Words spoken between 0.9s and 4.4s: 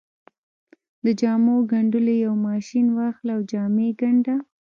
د جامو ګنډلو يو ماشين واخله او جامې ګنډه.